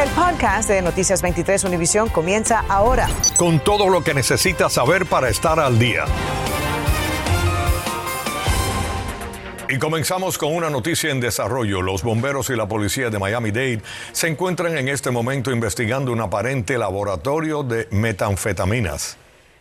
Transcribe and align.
El 0.00 0.08
podcast 0.12 0.70
de 0.70 0.80
Noticias 0.80 1.20
23 1.20 1.62
Univisión 1.64 2.08
comienza 2.08 2.64
ahora. 2.70 3.06
Con 3.36 3.60
todo 3.60 3.90
lo 3.90 4.02
que 4.02 4.14
necesitas 4.14 4.72
saber 4.72 5.04
para 5.04 5.28
estar 5.28 5.60
al 5.60 5.78
día. 5.78 6.06
Y 9.68 9.76
comenzamos 9.78 10.38
con 10.38 10.54
una 10.54 10.70
noticia 10.70 11.10
en 11.10 11.20
desarrollo. 11.20 11.82
Los 11.82 12.02
bomberos 12.02 12.48
y 12.48 12.56
la 12.56 12.66
policía 12.66 13.10
de 13.10 13.18
Miami-Dade 13.18 13.82
se 14.12 14.28
encuentran 14.28 14.78
en 14.78 14.88
este 14.88 15.10
momento 15.10 15.50
investigando 15.50 16.12
un 16.12 16.22
aparente 16.22 16.78
laboratorio 16.78 17.62
de 17.62 17.86
metanfetaminas. 17.90 19.19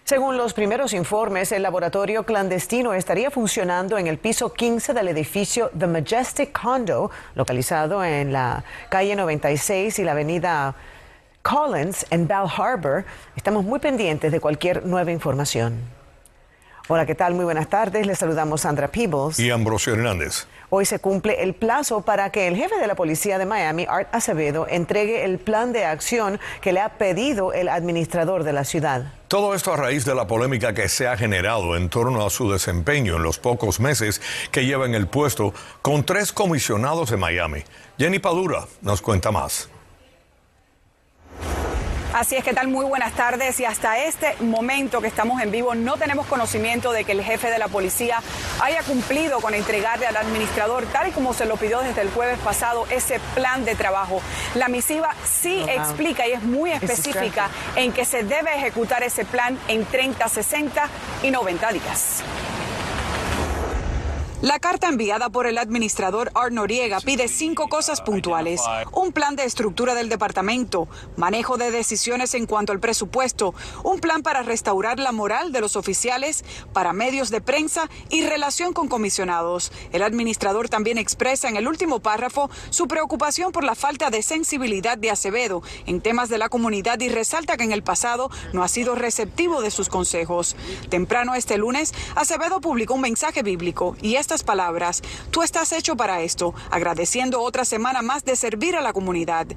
Según 0.09 0.37
los 0.37 0.55
primeros 0.55 0.93
informes, 0.93 1.51
el 1.51 1.61
laboratorio 1.61 2.23
clandestino 2.23 2.95
estaría 2.95 3.29
funcionando 3.29 3.95
en 3.95 4.07
el 4.07 4.17
piso 4.17 4.51
15 4.51 4.95
del 4.95 5.09
edificio 5.09 5.69
The 5.77 5.85
Majestic 5.85 6.51
Condo, 6.51 7.11
localizado 7.35 8.03
en 8.03 8.33
la 8.33 8.63
calle 8.89 9.15
96 9.15 9.99
y 9.99 10.03
la 10.03 10.13
avenida 10.13 10.73
Collins 11.43 12.07
en 12.09 12.27
Bell 12.27 12.47
Harbor. 12.57 13.05
Estamos 13.35 13.63
muy 13.63 13.77
pendientes 13.77 14.31
de 14.31 14.39
cualquier 14.39 14.83
nueva 14.83 15.11
información. 15.11 15.98
Hola, 16.91 17.05
¿qué 17.05 17.13
tal? 17.13 17.35
Muy 17.35 17.45
buenas 17.45 17.69
tardes. 17.69 18.07
Les 18.07 18.17
saludamos 18.17 18.61
Sandra 18.61 18.87
Peebles. 18.87 19.39
Y 19.39 19.51
Ambrosio 19.51 19.93
Hernández. 19.93 20.47
Hoy 20.71 20.85
se 20.85 20.97
cumple 20.97 21.43
el 21.43 21.53
plazo 21.53 22.01
para 22.01 22.31
que 22.31 22.47
el 22.47 22.55
jefe 22.55 22.79
de 22.79 22.87
la 22.87 22.95
policía 22.95 23.37
de 23.37 23.45
Miami, 23.45 23.85
Art 23.87 24.09
Acevedo, 24.11 24.65
entregue 24.67 25.23
el 25.23 25.37
plan 25.37 25.71
de 25.71 25.85
acción 25.85 26.39
que 26.61 26.73
le 26.73 26.79
ha 26.79 26.97
pedido 26.97 27.53
el 27.53 27.69
administrador 27.69 28.43
de 28.43 28.53
la 28.53 28.63
ciudad. 28.63 29.13
Todo 29.27 29.53
esto 29.53 29.71
a 29.71 29.77
raíz 29.77 30.03
de 30.03 30.15
la 30.15 30.25
polémica 30.25 30.73
que 30.73 30.89
se 30.89 31.07
ha 31.07 31.15
generado 31.15 31.77
en 31.77 31.89
torno 31.89 32.25
a 32.25 32.31
su 32.31 32.51
desempeño 32.51 33.17
en 33.17 33.21
los 33.21 33.37
pocos 33.37 33.79
meses 33.79 34.19
que 34.51 34.65
lleva 34.65 34.87
en 34.87 34.95
el 34.95 35.05
puesto 35.05 35.53
con 35.83 36.03
tres 36.03 36.33
comisionados 36.33 37.11
de 37.11 37.17
Miami. 37.17 37.61
Jenny 37.99 38.17
Padura 38.17 38.65
nos 38.81 39.03
cuenta 39.03 39.29
más. 39.29 39.69
Así 42.13 42.35
es 42.35 42.43
que 42.43 42.53
tal, 42.53 42.67
muy 42.69 42.85
buenas 42.85 43.13
tardes 43.13 43.59
y 43.59 43.65
hasta 43.65 43.99
este 43.99 44.35
momento 44.39 44.99
que 44.99 45.07
estamos 45.07 45.41
en 45.43 45.51
vivo 45.51 45.75
no 45.75 45.95
tenemos 45.97 46.25
conocimiento 46.25 46.91
de 46.91 47.03
que 47.03 47.11
el 47.11 47.23
jefe 47.23 47.51
de 47.51 47.59
la 47.59 47.67
policía 47.67 48.23
haya 48.61 48.81
cumplido 48.81 49.39
con 49.41 49.53
entregarle 49.53 50.07
al 50.07 50.17
administrador, 50.17 50.85
tal 50.87 51.09
y 51.09 51.11
como 51.11 51.35
se 51.35 51.45
lo 51.45 51.55
pidió 51.57 51.81
desde 51.81 52.01
el 52.01 52.09
jueves 52.09 52.39
pasado, 52.39 52.87
ese 52.89 53.19
plan 53.35 53.63
de 53.63 53.75
trabajo. 53.75 54.23
La 54.55 54.69
misiva 54.69 55.13
sí 55.23 55.63
explica 55.69 56.27
y 56.27 56.31
es 56.31 56.41
muy 56.41 56.71
específica 56.71 57.49
en 57.75 57.93
que 57.93 58.05
se 58.05 58.23
debe 58.23 58.55
ejecutar 58.55 59.03
ese 59.03 59.23
plan 59.23 59.59
en 59.67 59.85
30, 59.85 60.27
60 60.27 60.89
y 61.21 61.29
90 61.29 61.71
días. 61.73 62.23
La 64.41 64.57
carta 64.57 64.87
enviada 64.87 65.29
por 65.29 65.47
el 65.47 65.57
administrador 65.57 66.31
Art 66.33 66.53
Noriega 66.53 67.01
pide 67.01 67.27
cinco 67.27 67.67
cosas 67.67 67.99
puntuales. 67.99 68.61
Un 68.93 69.11
plan 69.11 69.35
de 69.35 69.43
estructura 69.43 69.95
del 69.95 70.07
departamento, 70.07 70.87
manejo 71.17 71.57
de 71.57 71.71
decisiones 71.71 72.33
en 72.35 72.45
cuanto 72.45 72.71
al 72.71 72.79
presupuesto, 72.79 73.53
un 73.83 73.99
plan 73.99 74.23
para 74.23 74.41
restaurar 74.41 74.97
la 74.97 75.11
moral 75.11 75.51
de 75.51 75.59
los 75.59 75.75
oficiales, 75.75 76.45
para 76.71 76.93
medios 76.93 77.31
de 77.31 77.41
prensa 77.41 77.89
y 78.09 78.25
relación 78.25 78.71
con 78.71 78.87
comisionados. 78.87 79.73
El 79.91 80.03
administrador 80.03 80.69
también 80.69 80.97
expresa 80.97 81.49
en 81.49 81.57
el 81.57 81.67
último 81.67 81.99
párrafo 81.99 82.49
su 82.69 82.87
preocupación 82.87 83.51
por 83.51 83.65
la 83.65 83.75
falta 83.75 84.09
de 84.09 84.21
sensibilidad 84.21 84.97
de 84.97 85.11
Acevedo 85.11 85.63
en 85.85 85.99
temas 85.99 86.29
de 86.29 86.37
la 86.37 86.47
comunidad 86.47 86.97
y 87.01 87.09
resalta 87.09 87.57
que 87.57 87.65
en 87.65 87.73
el 87.73 87.83
pasado 87.83 88.31
no 88.53 88.63
ha 88.63 88.69
sido 88.69 88.95
receptivo 88.95 89.61
de 89.61 89.69
sus 89.69 89.89
consejos. 89.89 90.55
Temprano 90.87 91.35
este 91.35 91.57
lunes, 91.57 91.93
Acevedo 92.15 92.61
publicó 92.61 92.93
un 92.93 93.01
mensaje 93.01 93.43
bíblico 93.43 93.97
y 94.01 94.15
es 94.15 94.28
estas 94.29 94.43
palabras. 94.43 95.01
Tú 95.31 95.41
estás 95.41 95.73
hecho 95.73 95.97
para 95.97 96.21
esto, 96.21 96.53
agradeciendo 96.69 97.41
otra 97.41 97.65
semana 97.65 98.03
más 98.03 98.23
de 98.23 98.35
servir 98.35 98.75
a 98.75 98.81
la 98.81 98.93
comunidad. 98.93 99.47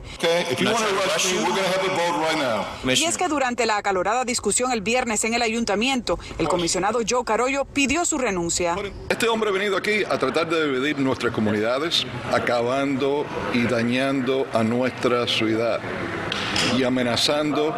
Y 2.84 3.04
es 3.04 3.18
que 3.18 3.28
durante 3.28 3.66
la 3.66 3.76
acalorada 3.76 4.24
discusión 4.24 4.72
el 4.72 4.80
viernes 4.80 5.24
en 5.24 5.34
el 5.34 5.42
ayuntamiento, 5.42 6.18
el 6.38 6.48
comisionado 6.48 7.00
Joe 7.06 7.22
Carollo 7.22 7.66
pidió 7.66 8.06
su 8.06 8.16
renuncia. 8.16 8.74
Este 9.10 9.28
hombre 9.28 9.50
ha 9.50 9.52
venido 9.52 9.76
aquí 9.76 10.04
a 10.08 10.18
tratar 10.18 10.48
de 10.48 10.64
dividir 10.64 10.98
nuestras 10.98 11.34
comunidades, 11.34 12.06
acabando 12.32 13.26
y 13.52 13.64
dañando 13.64 14.46
a 14.54 14.62
nuestra 14.62 15.26
ciudad 15.26 15.80
y 16.76 16.84
amenazando 16.84 17.74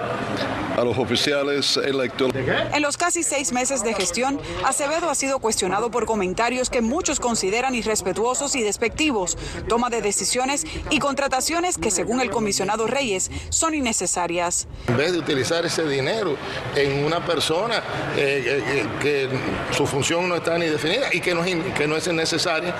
a 0.77 0.85
los 0.85 0.99
oficiales 0.99 1.77
electos. 1.77 2.33
En 2.35 2.83
los 2.83 2.97
casi 2.97 3.23
seis 3.23 3.53
meses 3.53 3.85
de 3.85 3.95
gestión, 3.95 4.41
Acevedo 4.65 5.09
ha 5.09 5.15
sido 5.15 5.39
cuestionado 5.39 5.91
por 5.91 6.07
comentarios 6.07 6.71
que 6.71 6.81
muchos 6.81 7.21
consideran 7.21 7.75
irrespetuosos 7.75 8.57
y 8.57 8.63
despectivos, 8.63 9.39
toma 9.69 9.91
de 9.91 10.03
decisiones 10.03 10.67
y 10.91 10.99
contrataciones 10.99 11.79
que, 11.79 11.91
según 11.91 12.21
el 12.21 12.31
comisionado 12.31 12.87
Reyes, 12.87 13.31
son 13.51 13.75
innecesarias. 13.75 14.67
En 14.89 14.97
vez 14.97 15.13
de 15.13 15.19
utilizar 15.19 15.65
ese 15.65 15.87
dinero 15.87 16.37
en 16.75 17.05
una 17.05 17.25
persona 17.25 17.79
eh, 18.17 18.45
eh, 18.47 18.63
eh, 18.67 18.87
que 19.01 19.29
su 19.75 19.87
función 19.87 20.29
no 20.29 20.37
está 20.37 20.59
ni 20.59 20.67
definida 20.67 21.07
y 21.13 21.21
que 21.21 21.35
no, 21.35 21.43
que 21.43 21.87
no 21.87 21.97
es 21.97 22.13
necesaria 22.13 22.75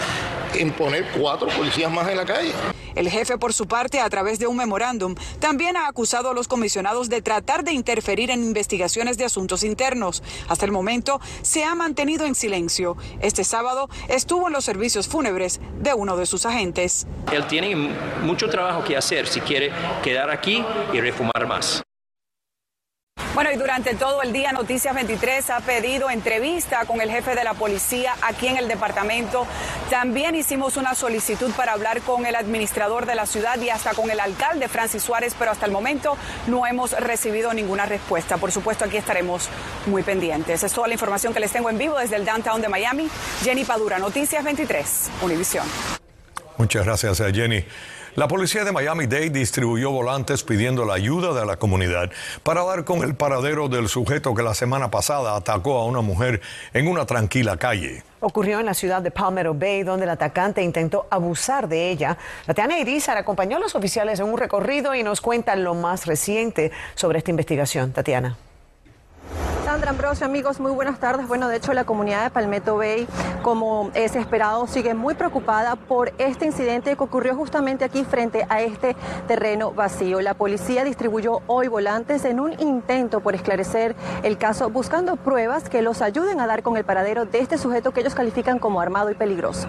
imponer 0.59 1.07
cuatro 1.19 1.49
policías 1.49 1.91
más 1.91 2.09
en 2.09 2.17
la 2.17 2.25
calle. 2.25 2.53
El 2.95 3.11
jefe, 3.11 3.39
por 3.39 3.53
su 3.53 3.67
parte, 3.67 4.01
a 4.01 4.09
través 4.09 4.39
de 4.39 4.47
un 4.47 4.57
memorándum, 4.57 5.15
también 5.41 5.77
ha 5.77 5.89
acusado 5.89 6.31
a 6.31 6.35
los 6.35 6.49
comisionados 6.49 7.09
de 7.09 7.23
tratar 7.23 7.65
de 7.65 7.73
interferir 7.73 8.31
en 8.31 8.43
investigaciones 8.43 9.19
de 9.19 9.25
asuntos 9.25 9.65
internos. 9.65 10.23
Hasta 10.49 10.65
el 10.65 10.73
momento 10.73 11.21
se 11.43 11.65
ha 11.65 11.75
mantenido 11.75 12.27
en 12.27 12.35
silencio. 12.35 12.97
Este 13.21 13.45
sábado 13.45 13.89
estuvo 14.09 14.47
en 14.47 14.53
los 14.53 14.65
servicios 14.65 15.09
fúnebres 15.09 15.61
de 15.81 15.95
uno 15.95 16.17
de 16.17 16.27
sus 16.27 16.47
agentes. 16.47 17.07
Él 17.33 17.47
tiene 17.47 17.75
mucho 18.23 18.49
trabajo 18.49 18.85
que 18.85 18.97
hacer 18.97 19.27
si 19.27 19.41
quiere 19.41 19.73
quedar 20.03 20.31
aquí 20.31 20.65
y 20.93 21.01
refumar 21.01 21.47
más. 21.47 21.83
Bueno, 23.35 23.51
y 23.51 23.57
durante 23.57 23.97
todo 23.97 24.23
el 24.23 24.33
día 24.33 24.53
Noticias 24.53 24.95
23 24.95 25.51
ha 25.51 25.59
pedido 25.59 26.09
entrevista 26.09 26.85
con 26.85 27.01
el 27.01 27.11
jefe 27.11 27.35
de 27.35 27.43
la 27.43 27.55
policía 27.55 28.15
aquí 28.23 28.47
en 28.47 28.59
el 28.59 28.69
departamento. 28.69 29.45
También 29.91 30.37
hicimos 30.37 30.77
una 30.77 30.95
solicitud 30.95 31.51
para 31.57 31.73
hablar 31.73 32.01
con 32.03 32.27
el 32.27 32.37
administrador 32.37 33.07
de 33.07 33.17
la 33.17 33.27
ciudad 33.27 33.61
y 33.61 33.71
hasta 33.71 33.93
con 33.93 34.09
el 34.09 34.21
alcalde 34.21 34.69
Francis 34.69 35.03
Suárez, 35.03 35.35
pero 35.37 35.51
hasta 35.51 35.67
el 35.67 35.73
momento 35.73 36.17
no 36.47 36.65
hemos 36.65 36.93
recibido 36.93 37.53
ninguna 37.53 37.87
respuesta. 37.87 38.37
Por 38.37 38.53
supuesto, 38.53 38.85
aquí 38.85 38.99
estaremos 38.99 39.49
muy 39.87 40.05
pendientes. 40.05 40.63
Es 40.63 40.73
toda 40.73 40.87
la 40.87 40.95
información 40.95 41.35
que 41.35 41.41
les 41.41 41.51
tengo 41.51 41.69
en 41.71 41.77
vivo 41.79 41.99
desde 41.99 42.15
el 42.15 42.25
downtown 42.25 42.63
de 42.63 42.69
Miami. 42.69 43.09
Jenny 43.43 43.65
Padura, 43.65 43.99
Noticias 43.99 44.45
23, 44.45 45.11
Univisión. 45.23 45.67
Muchas 46.57 46.85
gracias, 46.87 47.19
Jenny. 47.35 47.65
La 48.17 48.29
policía 48.29 48.63
de 48.63 48.71
Miami-Dade 48.71 49.31
distribuyó 49.31 49.91
volantes 49.91 50.45
pidiendo 50.45 50.85
la 50.85 50.95
ayuda 50.95 51.33
de 51.33 51.45
la 51.45 51.57
comunidad 51.57 52.13
para 52.45 52.63
dar 52.63 52.85
con 52.85 53.03
el 53.03 53.17
paradero 53.17 53.69
del 53.69 53.89
sujeto 53.89 54.37
que 54.37 54.45
la 54.45 54.55
semana 54.55 54.89
pasada 54.89 55.35
atacó 55.35 55.79
a 55.79 55.85
una 55.87 56.01
mujer 56.01 56.41
en 56.75 56.87
una 56.87 57.07
tranquila 57.07 57.57
calle. 57.57 58.05
Ocurrió 58.21 58.61
en 58.61 58.67
la 58.67 58.75
ciudad 58.75 59.03
de 59.03 59.11
Palmetto 59.11 59.53
Bay, 59.53 59.83
donde 59.83 60.05
el 60.05 60.11
atacante 60.11 60.63
intentó 60.63 61.09
abusar 61.11 61.67
de 61.67 61.91
ella. 61.91 62.17
Tatiana 62.47 62.79
Irizar 62.79 63.17
acompañó 63.17 63.57
a 63.57 63.61
los 63.61 63.75
oficiales 63.75 64.21
en 64.21 64.27
un 64.27 64.39
recorrido 64.39 64.95
y 64.95 65.03
nos 65.03 65.21
cuenta 65.21 65.57
lo 65.57 65.75
más 65.75 66.07
reciente 66.07 66.71
sobre 66.95 67.19
esta 67.19 67.33
investigación. 67.33 67.93
Tatiana. 67.93 68.37
Sandra 69.75 69.91
Ambrosio, 69.91 70.25
amigos, 70.25 70.61
muy 70.61 70.71
buenas 70.71 71.01
tardes. 71.01 71.27
Bueno, 71.27 71.49
de 71.49 71.57
hecho, 71.57 71.73
la 71.73 71.83
comunidad 71.83 72.23
de 72.23 72.31
Palmetto 72.31 72.77
Bay, 72.77 73.09
como 73.43 73.91
es 73.95 74.15
esperado, 74.15 74.69
sigue 74.69 74.95
muy 74.95 75.15
preocupada 75.15 75.75
por 75.75 76.13
este 76.19 76.47
incidente 76.47 76.95
que 76.95 77.03
ocurrió 77.03 77.35
justamente 77.35 77.85
aquí 77.85 78.05
frente 78.05 78.47
a 78.49 78.61
este 78.61 78.95
terreno 79.27 79.73
vacío. 79.73 80.21
La 80.21 80.35
policía 80.35 80.85
distribuyó 80.85 81.41
hoy 81.49 81.67
volantes 81.67 82.25
en 82.25 82.39
un 82.39 82.53
intento 82.61 83.19
por 83.19 83.35
esclarecer 83.35 83.97
el 84.23 84.39
caso, 84.39 84.71
buscando 84.71 85.17
pruebas 85.17 85.69
que 85.69 85.83
los 85.83 86.03
ayuden 86.03 86.39
a 86.39 86.47
dar 86.47 86.63
con 86.63 86.77
el 86.77 86.85
paradero 86.85 87.25
de 87.25 87.41
este 87.41 87.59
sujeto 87.59 87.91
que 87.91 88.03
ellos 88.03 88.15
califican 88.15 88.61
como 88.61 88.81
armado 88.81 89.11
y 89.11 89.15
peligroso. 89.15 89.67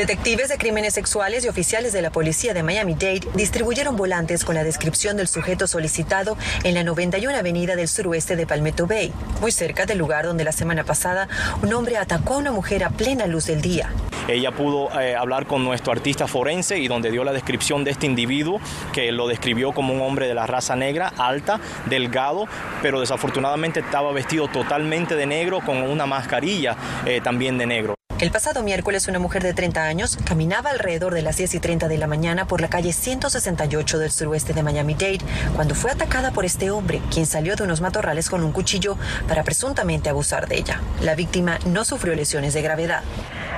Detectives 0.00 0.48
de 0.48 0.56
crímenes 0.56 0.94
sexuales 0.94 1.44
y 1.44 1.48
oficiales 1.48 1.92
de 1.92 2.00
la 2.00 2.08
policía 2.08 2.54
de 2.54 2.62
Miami-Dade 2.62 3.28
distribuyeron 3.34 3.96
volantes 3.96 4.46
con 4.46 4.54
la 4.54 4.64
descripción 4.64 5.18
del 5.18 5.28
sujeto 5.28 5.66
solicitado 5.66 6.38
en 6.64 6.72
la 6.72 6.84
91 6.84 7.36
Avenida 7.36 7.76
del 7.76 7.86
suroeste 7.86 8.34
de 8.34 8.46
Palmetto 8.46 8.86
Bay, 8.86 9.12
muy 9.42 9.52
cerca 9.52 9.84
del 9.84 9.98
lugar 9.98 10.24
donde 10.24 10.42
la 10.42 10.52
semana 10.52 10.84
pasada 10.84 11.28
un 11.62 11.74
hombre 11.74 11.98
atacó 11.98 12.32
a 12.32 12.38
una 12.38 12.50
mujer 12.50 12.82
a 12.82 12.88
plena 12.88 13.26
luz 13.26 13.44
del 13.44 13.60
día. 13.60 13.92
Ella 14.26 14.52
pudo 14.52 14.88
eh, 14.98 15.14
hablar 15.14 15.44
con 15.44 15.64
nuestro 15.64 15.92
artista 15.92 16.26
forense 16.26 16.78
y 16.78 16.88
donde 16.88 17.10
dio 17.10 17.22
la 17.22 17.34
descripción 17.34 17.84
de 17.84 17.90
este 17.90 18.06
individuo, 18.06 18.58
que 18.94 19.12
lo 19.12 19.28
describió 19.28 19.72
como 19.72 19.92
un 19.92 20.00
hombre 20.00 20.28
de 20.28 20.34
la 20.34 20.46
raza 20.46 20.76
negra, 20.76 21.12
alta, 21.18 21.60
delgado, 21.90 22.46
pero 22.80 23.00
desafortunadamente 23.00 23.80
estaba 23.80 24.12
vestido 24.12 24.48
totalmente 24.48 25.14
de 25.14 25.26
negro 25.26 25.60
con 25.60 25.82
una 25.82 26.06
mascarilla 26.06 26.74
eh, 27.04 27.20
también 27.22 27.58
de 27.58 27.66
negro. 27.66 27.99
El 28.20 28.30
pasado 28.30 28.62
miércoles, 28.62 29.08
una 29.08 29.18
mujer 29.18 29.42
de 29.42 29.54
30 29.54 29.82
años 29.82 30.18
caminaba 30.26 30.68
alrededor 30.68 31.14
de 31.14 31.22
las 31.22 31.38
10 31.38 31.54
y 31.54 31.58
30 31.58 31.88
de 31.88 31.96
la 31.96 32.06
mañana 32.06 32.46
por 32.46 32.60
la 32.60 32.68
calle 32.68 32.92
168 32.92 33.98
del 33.98 34.10
suroeste 34.10 34.52
de 34.52 34.62
Miami-Dade 34.62 35.20
cuando 35.56 35.74
fue 35.74 35.90
atacada 35.90 36.30
por 36.30 36.44
este 36.44 36.70
hombre, 36.70 37.00
quien 37.10 37.24
salió 37.24 37.56
de 37.56 37.64
unos 37.64 37.80
matorrales 37.80 38.28
con 38.28 38.44
un 38.44 38.52
cuchillo 38.52 38.98
para 39.26 39.42
presuntamente 39.42 40.10
abusar 40.10 40.48
de 40.48 40.58
ella. 40.58 40.82
La 41.00 41.14
víctima 41.14 41.58
no 41.64 41.86
sufrió 41.86 42.14
lesiones 42.14 42.52
de 42.52 42.60
gravedad. 42.60 43.02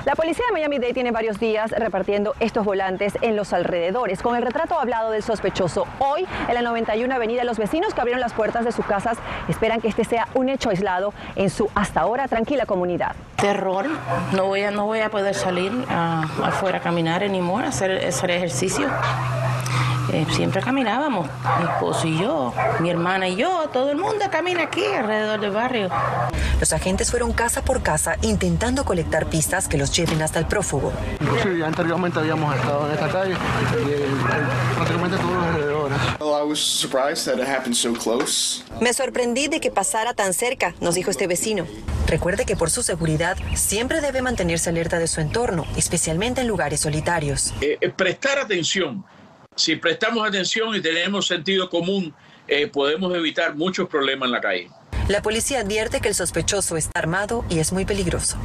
La 0.04 0.16
policía 0.16 0.44
de 0.48 0.52
Miami-Dade 0.52 0.94
tiene 0.94 1.12
varios 1.12 1.38
días 1.38 1.70
repartiendo 1.70 2.34
estos 2.40 2.64
volantes 2.64 3.16
en 3.20 3.36
los 3.36 3.52
alrededores, 3.52 4.20
con 4.20 4.34
el 4.34 4.42
retrato 4.42 4.76
hablado 4.76 5.12
del 5.12 5.22
sospechoso. 5.22 5.86
Hoy, 6.00 6.26
en 6.48 6.54
la 6.54 6.62
91 6.62 7.14
Avenida, 7.14 7.44
los 7.44 7.56
vecinos 7.56 7.94
que 7.94 8.00
abrieron 8.00 8.20
las 8.20 8.32
puertas 8.32 8.64
de 8.64 8.72
sus 8.72 8.84
casas 8.84 9.16
esperan 9.48 9.80
que 9.80 9.86
este 9.86 10.04
sea 10.04 10.26
un 10.34 10.48
hecho 10.48 10.70
aislado 10.70 11.14
en 11.36 11.50
su 11.50 11.70
hasta 11.76 12.00
ahora 12.00 12.26
tranquila 12.26 12.66
comunidad. 12.66 13.14
Terror, 13.36 13.86
no 14.32 14.46
voy 14.46 14.62
a, 14.62 14.72
no 14.72 14.86
voy 14.86 15.00
a 15.00 15.08
poder 15.08 15.36
salir 15.36 15.70
afuera 15.88 16.78
a 16.78 16.80
caminar 16.80 17.28
ni 17.30 17.38
a 17.38 17.68
hacer, 17.68 18.04
hacer 18.04 18.32
ejercicio. 18.32 18.88
Eh, 20.10 20.26
siempre 20.30 20.60
caminábamos, 20.60 21.28
mi 21.58 21.64
esposo 21.64 22.06
y 22.06 22.18
yo, 22.18 22.52
mi 22.80 22.90
hermana 22.90 23.28
y 23.28 23.36
yo, 23.36 23.68
todo 23.72 23.90
el 23.90 23.96
mundo 23.96 24.24
camina 24.30 24.64
aquí 24.64 24.84
alrededor 24.84 25.40
del 25.40 25.52
barrio. 25.52 25.88
Los 26.60 26.72
agentes 26.72 27.10
fueron 27.10 27.32
casa 27.32 27.62
por 27.64 27.82
casa 27.82 28.16
intentando 28.22 28.84
colectar 28.84 29.26
pistas 29.26 29.68
que 29.68 29.78
los 29.78 29.94
lleven 29.96 30.20
hasta 30.22 30.38
el 30.38 30.46
prófugo. 30.46 30.92
Inclusive 31.20 31.58
ya 31.58 31.66
anteriormente 31.66 32.18
habíamos 32.18 32.54
estado 32.54 32.86
en 32.86 32.92
esta 32.94 33.08
calle 33.08 33.32
y 33.32 34.74
prácticamente 34.74 35.16
todos 35.16 35.32
los 35.32 35.44
alrededores. 35.44 35.98
Me 38.80 38.92
sorprendí 38.92 39.48
de 39.48 39.60
que 39.60 39.70
pasara 39.70 40.14
tan 40.14 40.32
cerca, 40.34 40.74
nos 40.80 40.94
dijo 40.94 41.10
este 41.10 41.26
vecino. 41.26 41.66
Recuerde 42.06 42.44
que 42.44 42.56
por 42.56 42.70
su 42.70 42.82
seguridad 42.82 43.36
siempre 43.54 44.00
debe 44.00 44.22
mantenerse 44.22 44.70
alerta 44.70 44.98
de 44.98 45.06
su 45.06 45.20
entorno, 45.20 45.64
especialmente 45.76 46.42
en 46.42 46.48
lugares 46.48 46.80
solitarios. 46.80 47.54
Eh, 47.60 47.78
eh, 47.80 47.88
prestar 47.88 48.38
atención 48.38 49.04
si 49.56 49.76
prestamos 49.76 50.26
atención 50.26 50.74
y 50.74 50.80
tenemos 50.80 51.26
sentido 51.26 51.68
común, 51.68 52.14
eh, 52.48 52.66
podemos 52.66 53.14
evitar 53.14 53.54
muchos 53.54 53.88
problemas 53.88 54.26
en 54.26 54.32
la 54.32 54.40
calle. 54.40 54.70
La 55.08 55.20
policía 55.20 55.60
advierte 55.60 56.00
que 56.00 56.08
el 56.08 56.14
sospechoso 56.14 56.76
está 56.76 56.98
armado 56.98 57.44
y 57.50 57.58
es 57.58 57.72
muy 57.72 57.84
peligroso. 57.84 58.36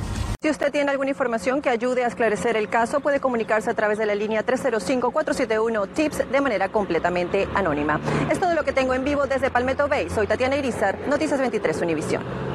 Si 0.41 0.49
usted 0.49 0.71
tiene 0.71 0.91
alguna 0.91 1.09
información 1.09 1.61
que 1.61 1.69
ayude 1.69 2.03
a 2.03 2.07
esclarecer 2.07 2.57
el 2.57 2.69
caso, 2.69 2.99
puede 2.99 3.19
comunicarse 3.19 3.69
a 3.69 3.73
través 3.73 3.97
de 3.97 4.05
la 4.05 4.15
línea 4.15 4.45
305-471-TIPS 4.45 6.29
de 6.29 6.41
manera 6.41 6.69
completamente 6.69 7.47
anónima. 7.55 7.99
Es 8.31 8.39
todo 8.39 8.53
lo 8.53 8.63
que 8.63 8.71
tengo 8.71 8.93
en 8.93 9.03
vivo 9.03 9.27
desde 9.27 9.49
Palmetto 9.49 9.87
Bay. 9.87 10.09
Soy 10.09 10.27
Tatiana 10.27 10.55
Irizar, 10.57 10.97
Noticias 11.07 11.39
23 11.39 11.81
Univisión. 11.81 12.46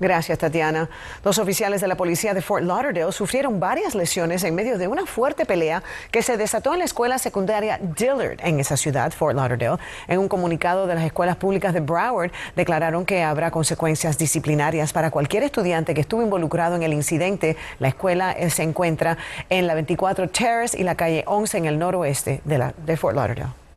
Gracias, 0.00 0.38
Tatiana. 0.38 0.88
Dos 1.24 1.38
oficiales 1.38 1.80
de 1.80 1.88
la 1.88 1.96
policía 1.96 2.32
de 2.32 2.40
Fort 2.40 2.62
Lauderdale 2.62 3.10
sufrieron 3.10 3.58
varias 3.58 3.96
lesiones 3.96 4.44
en 4.44 4.54
medio 4.54 4.78
de 4.78 4.86
una 4.86 5.06
fuerte 5.06 5.44
pelea 5.44 5.82
que 6.12 6.22
se 6.22 6.36
desató 6.36 6.72
en 6.72 6.78
la 6.78 6.84
escuela 6.84 7.18
secundaria 7.18 7.80
Dillard 7.82 8.38
en 8.38 8.60
esa 8.60 8.76
ciudad, 8.76 9.10
Fort 9.10 9.34
Lauderdale. 9.34 9.78
En 10.06 10.20
un 10.20 10.28
comunicado 10.28 10.86
de 10.86 10.94
las 10.94 11.04
escuelas 11.04 11.36
públicas 11.36 11.74
de 11.74 11.80
Broward, 11.80 12.30
declararon 12.54 13.04
que 13.04 13.24
habrá 13.24 13.50
consecuencias 13.50 14.16
disciplinarias 14.18 14.92
para 14.92 15.10
cualquier 15.10 15.42
estudiante 15.42 15.94
que 15.94 16.02
estuvo 16.02 16.22
involucrado 16.22 16.76
en 16.76 16.84
el 16.84 16.92
incidente. 16.92 17.56
La 17.80 17.88
escuela 17.88 18.30
eh, 18.32 18.50
se 18.50 18.62
encuentra 18.62 19.18
en 19.48 19.66
la 19.66 19.74
24 19.74 20.28
Terrace 20.28 20.78
y 20.78 20.84
la 20.84 20.94
calle 20.94 21.24
11 21.26 21.58
en 21.58 21.64
el 21.66 21.78
noroeste 21.78 22.40
de, 22.44 22.58
la, 22.58 22.72
de 22.86 22.96
Fort 22.96 23.16
Lauderdale. 23.16 23.67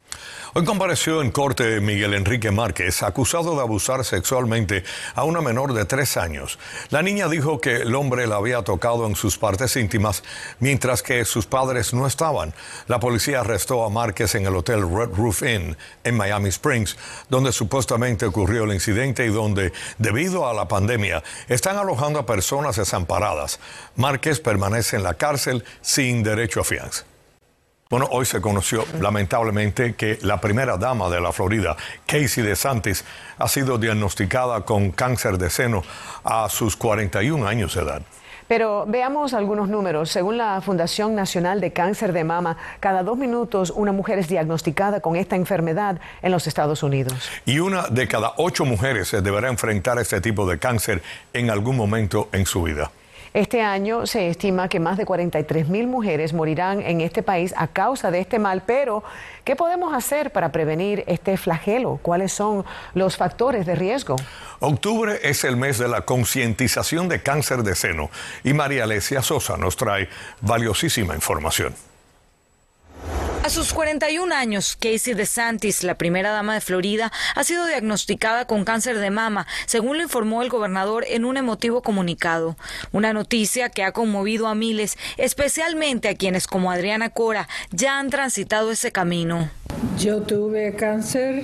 Hoy 0.53 0.65
compareció 0.65 1.21
en 1.21 1.31
corte 1.31 1.79
Miguel 1.79 2.13
Enrique 2.13 2.51
Márquez, 2.51 3.03
acusado 3.03 3.55
de 3.55 3.61
abusar 3.61 4.03
sexualmente 4.03 4.83
a 5.15 5.23
una 5.23 5.39
menor 5.39 5.71
de 5.73 5.85
tres 5.85 6.17
años. 6.17 6.59
La 6.89 7.01
niña 7.01 7.29
dijo 7.29 7.61
que 7.61 7.77
el 7.77 7.95
hombre 7.95 8.27
la 8.27 8.35
había 8.35 8.61
tocado 8.61 9.07
en 9.07 9.15
sus 9.15 9.37
partes 9.37 9.77
íntimas 9.77 10.23
mientras 10.59 11.03
que 11.03 11.23
sus 11.23 11.45
padres 11.45 11.93
no 11.93 12.05
estaban. 12.05 12.53
La 12.87 12.99
policía 12.99 13.39
arrestó 13.39 13.85
a 13.85 13.89
Márquez 13.89 14.35
en 14.35 14.45
el 14.45 14.53
hotel 14.53 14.81
Red 14.81 15.15
Roof 15.15 15.41
Inn 15.43 15.77
en 16.03 16.17
Miami 16.17 16.49
Springs, 16.49 16.97
donde 17.29 17.53
supuestamente 17.53 18.25
ocurrió 18.25 18.65
el 18.65 18.73
incidente 18.73 19.25
y 19.25 19.29
donde, 19.29 19.71
debido 19.99 20.49
a 20.49 20.53
la 20.53 20.67
pandemia, 20.67 21.23
están 21.47 21.77
alojando 21.77 22.19
a 22.19 22.25
personas 22.25 22.75
desamparadas. 22.75 23.61
Márquez 23.95 24.41
permanece 24.41 24.97
en 24.97 25.03
la 25.03 25.13
cárcel 25.13 25.63
sin 25.79 26.23
derecho 26.23 26.59
a 26.59 26.65
fianza. 26.65 27.05
Bueno, 27.91 28.07
hoy 28.09 28.25
se 28.25 28.39
conoció 28.39 28.85
lamentablemente 29.01 29.95
que 29.95 30.17
la 30.21 30.39
primera 30.39 30.77
dama 30.77 31.09
de 31.09 31.19
la 31.19 31.33
Florida, 31.33 31.75
Casey 32.05 32.41
DeSantis, 32.41 33.03
ha 33.37 33.49
sido 33.49 33.77
diagnosticada 33.77 34.61
con 34.61 34.91
cáncer 34.91 35.37
de 35.37 35.49
seno 35.49 35.83
a 36.23 36.47
sus 36.47 36.77
41 36.77 37.45
años 37.45 37.75
de 37.75 37.81
edad. 37.81 38.01
Pero 38.47 38.85
veamos 38.87 39.33
algunos 39.33 39.67
números. 39.67 40.09
Según 40.09 40.37
la 40.37 40.61
Fundación 40.61 41.15
Nacional 41.15 41.59
de 41.59 41.73
Cáncer 41.73 42.13
de 42.13 42.23
Mama, 42.23 42.55
cada 42.79 43.03
dos 43.03 43.17
minutos 43.17 43.73
una 43.75 43.91
mujer 43.91 44.19
es 44.19 44.29
diagnosticada 44.29 45.01
con 45.01 45.17
esta 45.17 45.35
enfermedad 45.35 45.99
en 46.21 46.31
los 46.31 46.47
Estados 46.47 46.83
Unidos. 46.83 47.29
Y 47.45 47.59
una 47.59 47.87
de 47.89 48.07
cada 48.07 48.35
ocho 48.37 48.63
mujeres 48.63 49.11
deberá 49.11 49.49
enfrentar 49.49 49.99
este 49.99 50.21
tipo 50.21 50.49
de 50.49 50.59
cáncer 50.59 51.01
en 51.33 51.49
algún 51.49 51.75
momento 51.75 52.29
en 52.31 52.45
su 52.45 52.63
vida. 52.63 52.89
Este 53.33 53.61
año 53.61 54.05
se 54.07 54.27
estima 54.27 54.67
que 54.67 54.81
más 54.81 54.97
de 54.97 55.05
43 55.05 55.69
mil 55.69 55.87
mujeres 55.87 56.33
morirán 56.33 56.81
en 56.81 56.99
este 56.99 57.23
país 57.23 57.53
a 57.55 57.67
causa 57.67 58.11
de 58.11 58.19
este 58.19 58.39
mal, 58.39 58.61
pero 58.65 59.05
¿qué 59.45 59.55
podemos 59.55 59.93
hacer 59.93 60.31
para 60.31 60.51
prevenir 60.51 61.05
este 61.07 61.37
flagelo? 61.37 61.97
¿Cuáles 62.01 62.33
son 62.33 62.65
los 62.93 63.15
factores 63.15 63.65
de 63.65 63.75
riesgo? 63.75 64.17
Octubre 64.59 65.17
es 65.23 65.45
el 65.45 65.55
mes 65.55 65.77
de 65.77 65.87
la 65.87 66.01
concientización 66.01 67.07
de 67.07 67.23
cáncer 67.23 67.63
de 67.63 67.73
seno 67.75 68.09
y 68.43 68.51
María 68.53 68.83
Alesia 68.83 69.21
Sosa 69.21 69.55
nos 69.55 69.77
trae 69.77 70.09
valiosísima 70.41 71.15
información. 71.15 71.73
Sus 73.51 73.73
41 73.73 74.33
años, 74.33 74.77
Casey 74.79 75.13
DeSantis, 75.13 75.83
la 75.83 75.95
primera 75.95 76.31
dama 76.31 76.53
de 76.53 76.61
Florida, 76.61 77.11
ha 77.35 77.43
sido 77.43 77.67
diagnosticada 77.67 78.47
con 78.47 78.63
cáncer 78.63 78.97
de 78.97 79.09
mama, 79.09 79.45
según 79.65 79.97
lo 79.97 80.03
informó 80.03 80.41
el 80.41 80.47
gobernador 80.47 81.03
en 81.05 81.25
un 81.25 81.35
emotivo 81.35 81.81
comunicado. 81.81 82.55
Una 82.93 83.11
noticia 83.11 83.67
que 83.67 83.83
ha 83.83 83.91
conmovido 83.91 84.47
a 84.47 84.55
miles, 84.55 84.97
especialmente 85.17 86.07
a 86.07 86.15
quienes 86.15 86.47
como 86.47 86.71
Adriana 86.71 87.09
Cora 87.09 87.49
ya 87.71 87.99
han 87.99 88.09
transitado 88.09 88.71
ese 88.71 88.93
camino. 88.93 89.49
Yo 89.99 90.21
tuve 90.21 90.73
cáncer 90.77 91.43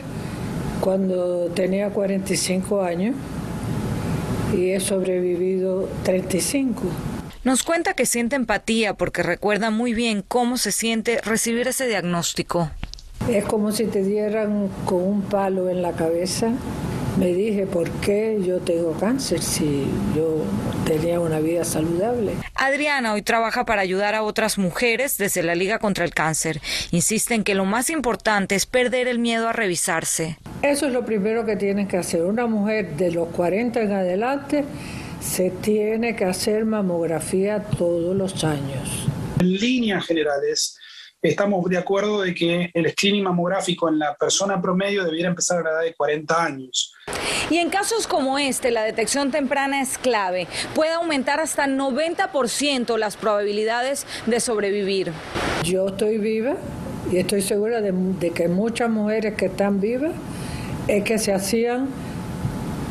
cuando 0.80 1.48
tenía 1.48 1.90
45 1.90 2.84
años 2.84 3.16
y 4.56 4.70
he 4.70 4.80
sobrevivido 4.80 5.90
35. 6.04 6.84
Nos 7.48 7.64
cuenta 7.64 7.94
que 7.94 8.06
siente 8.06 8.36
empatía 8.36 8.96
porque 8.96 9.24
recuerda 9.24 9.72
muy 9.72 9.94
bien 9.94 10.22
cómo 10.22 10.58
se 10.58 10.74
siente 10.74 11.22
recibir 11.22 11.70
ese 11.70 11.88
diagnóstico. 11.88 12.72
Es 13.30 13.46
como 13.46 13.72
si 13.72 13.86
te 13.86 14.04
dieran 14.04 14.68
con 14.84 15.02
un 15.02 15.22
palo 15.22 15.70
en 15.70 15.82
la 15.82 15.94
cabeza. 15.94 16.52
Me 17.18 17.28
dije, 17.28 17.66
¿por 17.66 17.90
qué 18.02 18.42
yo 18.46 18.60
tengo 18.60 18.92
cáncer 19.00 19.42
si 19.42 19.88
yo 20.14 20.44
tenía 20.86 21.22
una 21.22 21.40
vida 21.40 21.64
saludable? 21.64 22.34
Adriana 22.54 23.14
hoy 23.14 23.22
trabaja 23.22 23.66
para 23.66 23.82
ayudar 23.82 24.14
a 24.14 24.24
otras 24.24 24.58
mujeres 24.58 25.18
desde 25.18 25.42
la 25.42 25.56
Liga 25.56 25.80
contra 25.80 26.04
el 26.04 26.14
Cáncer. 26.14 26.60
Insiste 26.92 27.34
en 27.34 27.46
que 27.46 27.56
lo 27.56 27.64
más 27.64 27.90
importante 27.90 28.56
es 28.56 28.66
perder 28.66 29.08
el 29.08 29.20
miedo 29.20 29.48
a 29.48 29.54
revisarse. 29.54 30.38
Eso 30.64 30.88
es 30.88 30.92
lo 30.92 31.06
primero 31.06 31.46
que 31.46 31.56
tienen 31.56 31.88
que 31.88 31.96
hacer. 31.96 32.26
Una 32.26 32.46
mujer 32.46 32.98
de 32.98 33.10
los 33.12 33.30
40 33.30 33.82
en 33.84 33.94
adelante 33.94 34.66
se 35.20 35.50
tiene 35.50 36.16
que 36.16 36.26
hacer 36.26 36.66
mamografía 36.66 37.64
todos 37.64 38.16
los 38.16 38.44
años. 38.44 39.08
En 39.40 39.54
líneas 39.54 40.06
generales, 40.06 40.78
estamos 41.22 41.68
de 41.70 41.78
acuerdo 41.78 42.22
de 42.22 42.34
que 42.34 42.72
el 42.74 42.90
screening 42.92 43.24
mamográfico 43.24 43.90
en 43.90 44.00
la 44.00 44.16
persona 44.16 44.62
promedio 44.62 45.04
debiera 45.04 45.30
empezar 45.30 45.60
a 45.60 45.64
la 45.64 45.70
edad 45.72 45.82
de 45.82 45.94
40 45.94 46.44
años. 46.44 46.94
Y 47.50 47.58
en 47.58 47.70
casos 47.70 48.08
como 48.08 48.38
este, 48.38 48.72
la 48.72 48.84
detección 48.84 49.32
temprana 49.32 49.82
es 49.82 49.98
clave. 49.98 50.48
Puede 50.76 50.92
aumentar 50.92 51.40
hasta 51.40 51.66
90% 51.66 52.98
las 52.98 53.16
probabilidades 53.16 54.06
de 54.26 54.40
sobrevivir. 54.40 55.14
Yo 55.64 55.88
estoy 55.88 56.18
viva 56.18 56.56
y 57.12 57.18
estoy 57.18 57.42
segura 57.42 57.82
de, 57.82 57.92
de 57.94 58.32
que 58.32 58.48
muchas 58.50 58.90
mujeres 58.90 59.36
que 59.36 59.46
están 59.46 59.80
vivas 59.80 60.12
es 60.88 61.04
que 61.04 61.18
se 61.18 61.34
hacían 61.34 61.90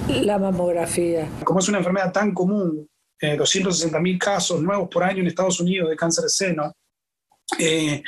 la 0.08 0.38
mamografía. 0.38 1.28
Como 1.44 1.60
es 1.60 1.68
una 1.68 1.78
enfermedad 1.78 2.12
tan 2.12 2.32
común, 2.32 2.88
eh, 3.20 3.36
260 3.36 3.98
mil 4.00 4.18
casos 4.18 4.60
nuevos 4.60 4.88
por 4.88 5.02
año 5.02 5.20
en 5.20 5.26
Estados 5.26 5.60
Unidos 5.60 5.88
de 5.88 5.96
cáncer 5.96 6.24
de 6.24 6.30
seno, 6.30 6.72
eh, 7.58 8.02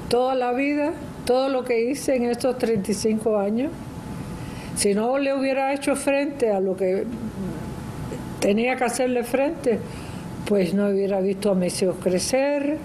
Toda 0.10 0.36
la 0.36 0.54
vida 0.54 0.94
todo 1.28 1.50
lo 1.50 1.66
que 1.66 1.92
hice 1.92 2.16
en 2.16 2.24
estos 2.24 2.58
35 2.58 3.38
años, 3.38 3.70
si 4.78 4.96
no 4.96 5.18
le 5.18 5.34
hubiera 5.34 5.74
hecho 5.74 5.96
frente 5.96 6.52
a 6.52 6.62
lo 6.62 6.76
que 6.76 7.06
tenía 8.40 8.78
que 8.78 8.86
hacerle 8.86 9.26
frente, 9.26 9.78
pues 10.46 10.74
no 10.74 10.88
hubiera 10.88 11.20
visto 11.20 11.52
a 11.52 11.56
mis 11.56 11.80
hijos 11.82 11.98
crecer. 12.02 12.78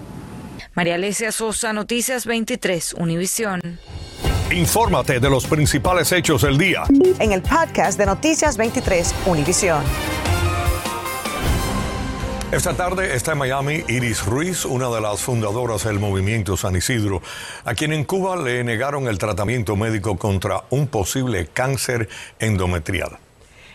María 0.75 0.95
Alesia 0.95 1.31
Sosa, 1.31 1.71
Noticias 1.71 2.25
23, 2.25 2.95
Univisión. 2.99 3.61
Infórmate 4.51 5.21
de 5.21 5.29
los 5.29 5.47
principales 5.47 6.11
hechos 6.11 6.41
del 6.41 6.57
día. 6.57 6.83
En 7.19 7.31
el 7.31 7.41
podcast 7.41 7.97
de 7.97 8.05
Noticias 8.05 8.57
23, 8.57 9.15
Univisión. 9.25 9.83
Esta 12.53 12.75
tarde 12.75 13.15
está 13.15 13.31
en 13.31 13.39
Miami 13.39 13.83
Iris 13.87 14.27
Ruiz, 14.27 14.63
una 14.63 14.87
de 14.89 15.01
las 15.01 15.21
fundadoras 15.21 15.85
del 15.85 15.97
movimiento 15.97 16.55
San 16.55 16.75
Isidro, 16.75 17.23
a 17.65 17.73
quien 17.73 17.93
en 17.93 18.03
Cuba 18.03 18.35
le 18.35 18.63
negaron 18.63 19.07
el 19.07 19.17
tratamiento 19.17 19.75
médico 19.75 20.19
contra 20.19 20.61
un 20.69 20.85
posible 20.85 21.47
cáncer 21.47 22.07
endometrial. 22.37 23.17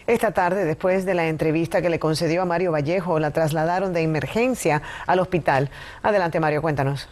Esta 0.06 0.30
tarde, 0.30 0.64
después 0.64 1.04
de 1.04 1.14
la 1.14 1.26
entrevista 1.26 1.82
que 1.82 1.90
le 1.90 1.98
concedió 1.98 2.42
a 2.42 2.44
Mario 2.44 2.70
Vallejo, 2.70 3.18
la 3.18 3.32
trasladaron 3.32 3.92
de 3.92 4.02
emergencia 4.02 4.80
al 5.08 5.18
hospital. 5.18 5.70
Adelante, 6.00 6.38
Mario, 6.38 6.62
cuéntanos. 6.62 7.08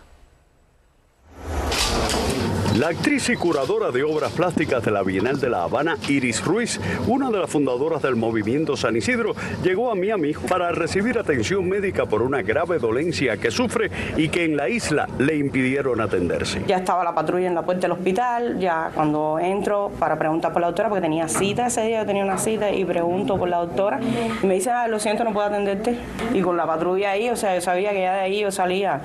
La 2.78 2.88
actriz 2.88 3.30
y 3.30 3.36
curadora 3.36 3.90
de 3.90 4.02
obras 4.02 4.32
plásticas 4.32 4.84
de 4.84 4.90
la 4.90 5.02
Bienal 5.02 5.40
de 5.40 5.48
La 5.48 5.62
Habana, 5.62 5.96
Iris 6.08 6.44
Ruiz, 6.44 6.78
una 7.06 7.30
de 7.30 7.38
las 7.38 7.48
fundadoras 7.48 8.02
del 8.02 8.16
movimiento 8.16 8.76
San 8.76 8.94
Isidro, 8.94 9.34
llegó 9.62 9.90
a 9.90 9.94
Miami 9.94 10.34
para 10.34 10.70
recibir 10.72 11.18
atención 11.18 11.66
médica 11.66 12.04
por 12.04 12.20
una 12.20 12.42
grave 12.42 12.78
dolencia 12.78 13.38
que 13.38 13.50
sufre 13.50 13.90
y 14.18 14.28
que 14.28 14.44
en 14.44 14.58
la 14.58 14.68
isla 14.68 15.08
le 15.18 15.36
impidieron 15.36 16.02
atenderse. 16.02 16.64
Ya 16.66 16.76
estaba 16.76 17.02
la 17.02 17.14
patrulla 17.14 17.46
en 17.46 17.54
la 17.54 17.62
puerta 17.62 17.82
del 17.82 17.92
hospital, 17.92 18.58
ya 18.58 18.90
cuando 18.94 19.38
entro 19.38 19.90
para 19.98 20.18
preguntar 20.18 20.52
por 20.52 20.60
la 20.60 20.66
doctora, 20.66 20.90
porque 20.90 21.00
tenía 21.00 21.28
cita 21.28 21.68
ese 21.68 21.80
día, 21.80 22.00
yo 22.00 22.06
tenía 22.06 22.24
una 22.24 22.36
cita 22.36 22.70
y 22.70 22.84
pregunto 22.84 23.38
por 23.38 23.48
la 23.48 23.56
doctora 23.56 24.00
y 24.42 24.46
me 24.46 24.52
dice, 24.52 24.70
ah, 24.70 24.86
lo 24.86 24.98
siento, 24.98 25.24
no 25.24 25.32
puedo 25.32 25.46
atenderte. 25.46 25.96
Y 26.34 26.42
con 26.42 26.58
la 26.58 26.66
patrulla 26.66 27.12
ahí, 27.12 27.30
o 27.30 27.36
sea, 27.36 27.54
yo 27.54 27.62
sabía 27.62 27.92
que 27.92 28.02
ya 28.02 28.12
de 28.12 28.20
ahí 28.20 28.40
yo 28.40 28.50
salía. 28.50 29.00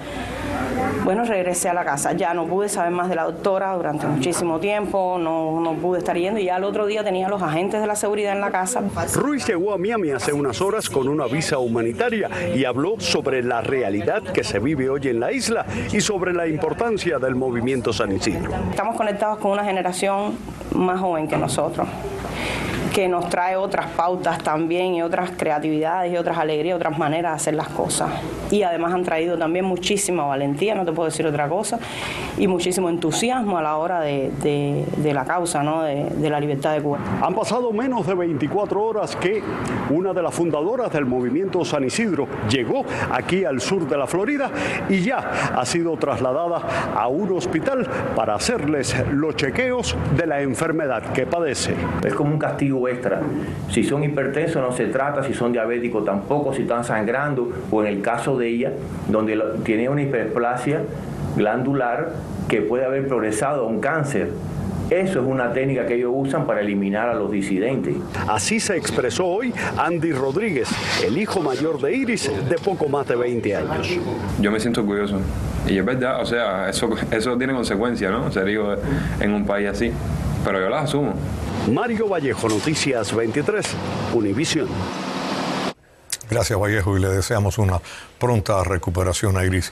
Bueno, 1.05 1.23
regresé 1.23 1.69
a 1.69 1.73
la 1.73 1.85
casa, 1.85 2.11
ya 2.11 2.33
no 2.33 2.45
pude 2.47 2.67
saber 2.67 2.91
más 2.91 3.07
de 3.07 3.15
la 3.15 3.23
doctora 3.23 3.60
durante 3.69 4.07
muchísimo 4.07 4.59
tiempo, 4.59 5.17
no, 5.19 5.59
no 5.59 5.73
pude 5.73 5.99
estar 5.99 6.17
yendo 6.17 6.39
y 6.39 6.45
ya 6.45 6.57
el 6.57 6.63
otro 6.63 6.85
día 6.87 7.03
tenía 7.03 7.29
los 7.29 7.41
agentes 7.41 7.79
de 7.79 7.87
la 7.87 7.95
seguridad 7.95 8.33
en 8.33 8.41
la 8.41 8.49
casa. 8.49 8.81
Ruiz 9.13 9.45
llegó 9.47 9.73
a 9.73 9.77
Miami 9.77 10.09
hace 10.11 10.33
unas 10.33 10.61
horas 10.61 10.89
con 10.89 11.07
una 11.07 11.27
visa 11.27 11.59
humanitaria 11.59 12.29
y 12.55 12.65
habló 12.65 12.99
sobre 12.99 13.43
la 13.43 13.61
realidad 13.61 14.23
que 14.23 14.43
se 14.43 14.59
vive 14.59 14.89
hoy 14.89 15.07
en 15.07 15.19
la 15.19 15.31
isla 15.31 15.65
y 15.91 16.01
sobre 16.01 16.33
la 16.33 16.47
importancia 16.47 17.19
del 17.19 17.35
movimiento 17.35 17.93
San 17.93 18.11
Isidro. 18.11 18.51
Estamos 18.71 18.95
conectados 18.95 19.37
con 19.37 19.51
una 19.51 19.63
generación 19.63 20.37
más 20.73 20.99
joven 20.99 21.27
que 21.27 21.37
nosotros 21.37 21.87
que 22.91 23.07
nos 23.07 23.29
trae 23.29 23.55
otras 23.55 23.87
pautas 23.91 24.39
también 24.39 24.95
y 24.95 25.01
otras 25.01 25.31
creatividades 25.31 26.11
y 26.11 26.17
otras 26.17 26.37
alegrías, 26.37 26.75
otras 26.75 26.97
maneras 26.97 27.31
de 27.31 27.35
hacer 27.37 27.53
las 27.53 27.69
cosas. 27.69 28.09
Y 28.51 28.63
además 28.63 28.93
han 28.93 29.03
traído 29.03 29.37
también 29.37 29.65
muchísima 29.65 30.25
valentía, 30.25 30.75
no 30.75 30.83
te 30.83 30.91
puedo 30.91 31.07
decir 31.09 31.25
otra 31.25 31.47
cosa, 31.47 31.79
y 32.41 32.47
muchísimo 32.47 32.89
entusiasmo 32.89 33.59
a 33.59 33.61
la 33.61 33.77
hora 33.77 34.01
de, 34.01 34.31
la 35.13 35.25
causa, 35.25 35.61
¿no? 35.61 35.83
de, 35.83 36.05
de 36.05 36.27
la 36.27 36.39
libertad 36.39 36.73
de 36.73 36.81
Cuba. 36.81 36.97
Han 37.21 37.35
pasado 37.35 37.71
menos 37.71 38.07
de 38.07 38.15
24 38.15 38.81
horas 38.81 39.15
que 39.15 39.43
una 39.91 40.11
de 40.11 40.23
las 40.23 40.33
fundadoras 40.33 40.91
del 40.91 41.05
movimiento 41.05 41.63
San 41.63 41.83
Isidro 41.83 42.27
llegó 42.49 42.83
aquí 43.11 43.45
al 43.45 43.61
sur 43.61 43.87
de 43.87 43.95
la 43.95 44.07
Florida 44.07 44.49
y 44.89 45.01
ya 45.01 45.51
ha 45.55 45.63
sido 45.67 45.95
trasladada 45.97 46.63
a 46.95 47.07
un 47.09 47.31
hospital 47.31 47.87
para 48.15 48.33
hacerles 48.33 48.95
los 49.11 49.35
chequeos 49.35 49.95
de 50.17 50.25
la 50.25 50.41
enfermedad 50.41 51.13
que 51.13 51.27
padece. 51.27 51.75
Es 52.03 52.15
como 52.15 52.31
un 52.31 52.39
castigo 52.39 52.87
extra. 52.87 53.21
Si 53.69 53.83
son 53.83 54.03
hipertensos 54.03 54.59
no 54.63 54.71
se 54.71 54.87
trata, 54.87 55.21
si 55.21 55.35
son 55.35 55.51
diabéticos 55.51 56.03
tampoco, 56.05 56.55
si 56.55 56.63
están 56.63 56.83
sangrando 56.83 57.51
o 57.69 57.83
en 57.83 57.87
el 57.87 58.01
caso 58.01 58.35
de 58.35 58.47
ella, 58.47 58.73
donde 59.09 59.39
tiene 59.63 59.89
una 59.89 60.01
hiperplasia 60.01 60.81
glandular 61.35 62.13
que 62.47 62.61
puede 62.61 62.85
haber 62.85 63.07
progresado 63.07 63.63
a 63.63 63.67
un 63.67 63.79
cáncer. 63.79 64.31
Eso 64.89 65.21
es 65.21 65.25
una 65.25 65.53
técnica 65.53 65.85
que 65.85 65.95
ellos 65.95 66.11
usan 66.13 66.45
para 66.45 66.59
eliminar 66.59 67.07
a 67.07 67.13
los 67.13 67.31
disidentes. 67.31 67.95
Así 68.27 68.59
se 68.59 68.75
expresó 68.75 69.25
hoy 69.25 69.53
Andy 69.77 70.11
Rodríguez, 70.11 70.67
el 71.05 71.17
hijo 71.17 71.39
mayor 71.41 71.79
de 71.79 71.95
Iris, 71.95 72.29
de 72.49 72.55
poco 72.57 72.89
más 72.89 73.07
de 73.07 73.15
20 73.15 73.55
años. 73.55 73.87
Yo 74.41 74.51
me 74.51 74.59
siento 74.59 74.81
orgulloso. 74.81 75.17
Y 75.65 75.77
es 75.77 75.85
verdad, 75.85 76.21
o 76.21 76.25
sea, 76.25 76.69
eso, 76.69 76.89
eso 77.09 77.37
tiene 77.37 77.53
consecuencias, 77.53 78.11
¿no? 78.11 78.29
Ser 78.33 78.49
hijo 78.49 78.75
en 79.21 79.33
un 79.33 79.45
país 79.45 79.69
así. 79.69 79.93
Pero 80.43 80.59
yo 80.59 80.69
las 80.69 80.85
asumo. 80.85 81.13
Mario 81.71 82.09
Vallejo, 82.09 82.49
Noticias 82.49 83.15
23, 83.15 83.65
Univisión. 84.13 84.67
Gracias 86.29 86.59
Vallejo 86.59 86.97
y 86.97 87.01
le 87.01 87.09
deseamos 87.09 87.57
una 87.57 87.79
pronta 88.19 88.63
recuperación 88.63 89.37
a 89.37 89.45
Iris. 89.45 89.71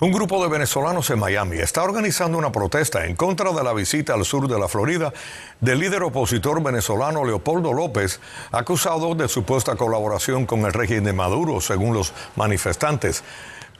Un 0.00 0.10
grupo 0.10 0.42
de 0.42 0.48
venezolanos 0.48 1.08
en 1.10 1.20
Miami 1.20 1.58
está 1.58 1.84
organizando 1.84 2.36
una 2.36 2.50
protesta 2.50 3.06
en 3.06 3.14
contra 3.14 3.52
de 3.52 3.62
la 3.62 3.72
visita 3.72 4.14
al 4.14 4.24
sur 4.24 4.48
de 4.48 4.58
la 4.58 4.66
Florida 4.66 5.12
del 5.60 5.78
líder 5.78 6.02
opositor 6.02 6.60
venezolano 6.60 7.24
Leopoldo 7.24 7.72
López, 7.72 8.18
acusado 8.50 9.14
de 9.14 9.28
supuesta 9.28 9.76
colaboración 9.76 10.46
con 10.46 10.64
el 10.64 10.72
régimen 10.72 11.04
de 11.04 11.12
Maduro, 11.12 11.60
según 11.60 11.94
los 11.94 12.12
manifestantes. 12.34 13.22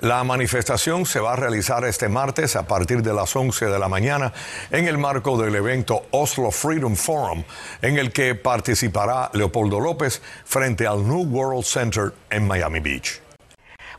La 0.01 0.23
manifestación 0.23 1.05
se 1.05 1.19
va 1.19 1.33
a 1.33 1.37
realizar 1.37 1.85
este 1.85 2.09
martes 2.09 2.55
a 2.55 2.65
partir 2.65 3.03
de 3.03 3.13
las 3.13 3.35
11 3.35 3.67
de 3.67 3.79
la 3.81 3.89
mañana 3.89 4.33
en 4.71 4.87
el 4.87 4.99
marco 4.99 5.37
del 5.37 5.57
evento 5.57 6.05
Oslo 6.13 6.53
Freedom 6.53 6.95
Forum, 6.95 7.43
en 7.83 7.99
el 7.99 8.13
que 8.13 8.37
participará 8.37 9.31
Leopoldo 9.33 9.81
López 9.81 10.23
frente 10.45 10.87
al 10.87 11.09
New 11.09 11.25
World 11.25 11.65
Center 11.65 12.13
en 12.31 12.47
Miami 12.47 12.79
Beach. 12.79 13.24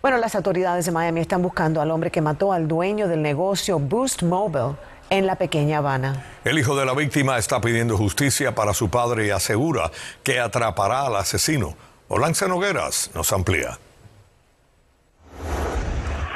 Bueno, 0.05 0.19
las 0.19 0.35
autoridades 0.35 0.85
de 0.85 0.91
Miami 0.91 1.21
están 1.21 1.41
buscando 1.41 1.81
al 1.81 1.89
hombre 1.89 2.11
que 2.11 2.21
mató 2.21 2.53
al 2.53 2.67
dueño 2.67 3.07
del 3.07 3.23
negocio 3.23 3.79
Boost 3.79 4.21
Mobile 4.21 4.75
en 5.09 5.25
la 5.25 5.35
pequeña 5.35 5.79
Habana. 5.79 6.23
El 6.43 6.59
hijo 6.59 6.77
de 6.77 6.85
la 6.85 6.93
víctima 6.93 7.39
está 7.39 7.59
pidiendo 7.59 7.97
justicia 7.97 8.53
para 8.53 8.75
su 8.75 8.87
padre 8.91 9.25
y 9.25 9.29
asegura 9.31 9.89
que 10.21 10.39
atrapará 10.39 11.07
al 11.07 11.15
asesino. 11.15 11.73
Olance 12.07 12.47
Nogueras 12.47 13.09
nos 13.15 13.33
amplía. 13.33 13.79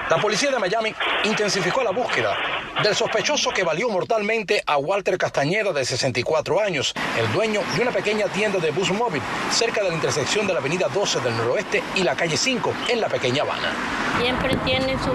La 0.10 0.18
policía 0.18 0.50
de 0.50 0.58
Miami 0.58 0.92
intensificó 1.24 1.84
la 1.84 1.92
búsqueda 1.92 2.36
del 2.82 2.96
sospechoso 2.96 3.52
que 3.52 3.64
valió 3.64 3.90
mortalmente 3.90 4.64
a 4.66 4.78
Walter 4.78 5.20
Castañeda, 5.20 5.72
de 5.72 5.86
64 5.86 6.60
años, 6.60 6.96
el 7.20 7.32
dueño 7.32 7.62
de 7.76 7.84
una 7.84 7.92
pequeña 7.92 8.26
tienda 8.26 8.58
de 8.58 8.72
bus 8.72 8.92
móvil 8.92 9.22
cerca 9.52 9.84
de 9.84 9.90
la 9.90 9.96
intersección 9.96 10.48
de 10.48 10.54
la 10.54 10.60
avenida 10.62 10.88
12 10.88 11.20
del 11.20 11.38
noroeste 11.38 11.84
y 11.94 12.02
la 12.02 12.16
calle 12.16 12.38
5 12.38 12.74
en 12.88 13.02
la 13.02 13.08
pequeña 13.08 13.44
Habana. 13.44 13.72
Siempre 14.20 14.56
tiene 14.66 14.98
su, 14.98 15.14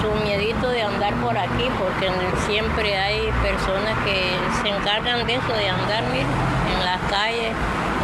su 0.00 0.24
miedito 0.24 0.70
de 0.70 0.80
andar 0.80 1.14
por 1.20 1.36
aquí 1.36 1.68
porque 1.78 2.10
siempre 2.46 2.96
hay 2.96 3.30
personas 3.42 3.98
que 4.06 4.38
se 4.62 4.68
encargan 4.68 5.26
de 5.26 5.34
eso, 5.34 5.52
de 5.52 5.68
andar 5.68 6.02
en 6.02 6.84
las 6.84 7.00
calles 7.10 7.52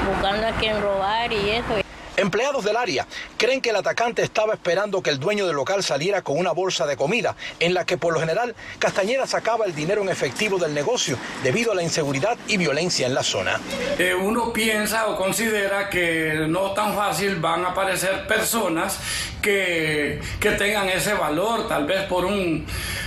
buscando 0.06 0.48
a 0.48 0.52
quien 0.52 0.82
robar 0.82 1.32
y 1.32 1.50
eso. 1.50 1.81
Empleados 2.16 2.64
del 2.64 2.76
área 2.76 3.06
creen 3.38 3.60
que 3.60 3.70
el 3.70 3.76
atacante 3.76 4.22
estaba 4.22 4.52
esperando 4.52 5.02
que 5.02 5.10
el 5.10 5.18
dueño 5.18 5.46
del 5.46 5.56
local 5.56 5.82
saliera 5.82 6.22
con 6.22 6.38
una 6.38 6.52
bolsa 6.52 6.86
de 6.86 6.96
comida, 6.96 7.36
en 7.58 7.72
la 7.72 7.86
que 7.86 7.96
por 7.96 8.12
lo 8.12 8.20
general 8.20 8.54
Castañeda 8.78 9.26
sacaba 9.26 9.64
el 9.64 9.74
dinero 9.74 10.02
en 10.02 10.10
efectivo 10.10 10.58
del 10.58 10.74
negocio 10.74 11.16
debido 11.42 11.72
a 11.72 11.74
la 11.74 11.82
inseguridad 11.82 12.36
y 12.48 12.58
violencia 12.58 13.06
en 13.06 13.14
la 13.14 13.22
zona. 13.22 13.58
Eh, 13.98 14.14
uno 14.14 14.52
piensa 14.52 15.06
o 15.06 15.16
considera 15.16 15.88
que 15.88 16.46
no 16.48 16.72
tan 16.72 16.94
fácil 16.94 17.36
van 17.36 17.64
a 17.64 17.68
aparecer 17.68 18.26
personas 18.26 18.98
que, 19.40 20.20
que 20.38 20.50
tengan 20.52 20.88
ese 20.88 21.14
valor, 21.14 21.66
tal 21.66 21.86
vez 21.86 22.04
por 22.04 22.26
un 22.26 22.66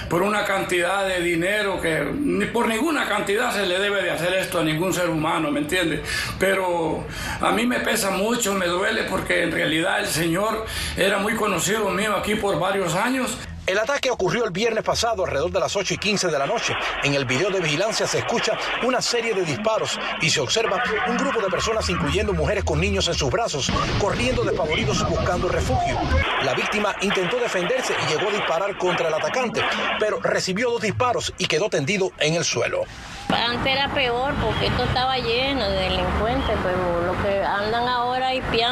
por 0.09 0.21
una 0.21 0.45
cantidad 0.45 1.07
de 1.07 1.21
dinero 1.21 1.81
que 1.81 2.05
ni 2.19 2.45
por 2.45 2.67
ninguna 2.67 3.07
cantidad 3.07 3.51
se 3.51 3.65
le 3.65 3.79
debe 3.79 4.03
de 4.03 4.11
hacer 4.11 4.33
esto 4.33 4.59
a 4.59 4.63
ningún 4.63 4.93
ser 4.93 5.09
humano, 5.09 5.51
¿me 5.51 5.59
entiende? 5.59 6.01
Pero 6.39 7.05
a 7.41 7.51
mí 7.51 7.65
me 7.65 7.79
pesa 7.79 8.11
mucho, 8.11 8.53
me 8.53 8.67
duele 8.67 9.03
porque 9.03 9.43
en 9.43 9.51
realidad 9.51 9.99
el 9.99 10.07
Señor 10.07 10.65
era 10.97 11.17
muy 11.19 11.35
conocido 11.35 11.89
mío 11.89 12.15
aquí 12.15 12.35
por 12.35 12.59
varios 12.59 12.95
años. 12.95 13.37
El 13.65 13.79
ataque 13.79 14.11
ocurrió 14.11 14.45
el 14.45 14.51
viernes 14.51 14.83
pasado 14.83 15.25
alrededor 15.25 15.51
de 15.51 15.59
las 15.59 15.75
8 15.75 15.95
y 15.95 15.97
15 15.97 16.27
de 16.27 16.37
la 16.37 16.45
noche. 16.45 16.75
En 17.03 17.15
el 17.15 17.25
video 17.25 17.49
de 17.49 17.59
vigilancia 17.59 18.05
se 18.05 18.19
escucha 18.19 18.55
una 18.83 19.01
serie 19.01 19.33
de 19.33 19.43
disparos 19.43 19.99
y 20.21 20.29
se 20.29 20.39
observa 20.39 20.83
un 21.07 21.17
grupo 21.17 21.41
de 21.41 21.47
personas, 21.47 21.89
incluyendo 21.89 22.31
mujeres 22.31 22.63
con 22.63 22.79
niños 22.79 23.07
en 23.07 23.15
sus 23.15 23.31
brazos, 23.31 23.71
corriendo 23.99 24.43
despavoridos 24.43 25.09
buscando 25.09 25.47
refugio. 25.47 25.99
La 26.43 26.53
víctima 26.53 26.95
intentó 27.01 27.37
defenderse 27.37 27.95
y 28.05 28.13
llegó 28.13 28.29
a 28.29 28.33
disparar 28.33 28.77
contra 28.77 29.07
el 29.07 29.13
atacante, 29.15 29.63
pero 29.99 30.19
recibió 30.19 30.69
dos 30.69 30.81
disparos 30.81 31.33
y 31.39 31.47
quedó 31.47 31.67
tendido 31.67 32.11
en 32.19 32.35
el 32.35 32.45
suelo. 32.45 32.83
Antes 33.29 33.73
era 33.73 33.91
peor 33.95 34.35
porque 34.43 34.67
esto 34.67 34.83
estaba 34.83 35.17
lleno 35.17 35.67
de 35.67 35.75
delincuentes, 35.75 36.55
pero 36.61 37.01
lo 37.01 37.23
que 37.23 37.43
andan 37.43 37.87
ahora 37.87 38.04